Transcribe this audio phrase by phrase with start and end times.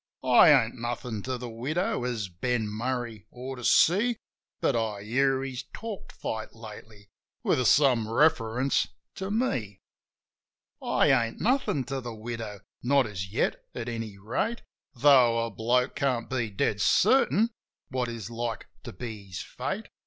[0.25, 4.17] I ain't nothin' to the widow, as Ben Murray ought to see;
[4.59, 7.11] But I hear he's talked fight lately,
[7.43, 9.79] with some reference to me.
[10.81, 12.61] I ain't nothin' to the widow—
[12.91, 14.63] not as yet, at any rate;
[14.95, 17.51] Tho' a bloke can't be dead certain
[17.89, 19.85] what is like to be his fate.